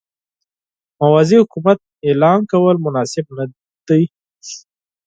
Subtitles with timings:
[1.01, 3.45] موازي حکومت اعلان کول مناسب نه
[3.87, 4.03] دي.